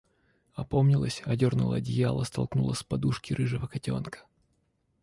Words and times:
Опомнилась, 0.55 1.21
одернула 1.25 1.75
одеяло, 1.75 2.23
столкнула 2.23 2.73
с 2.73 2.81
подушки 2.81 3.33
рыжего 3.33 3.67
котенка. 3.67 4.25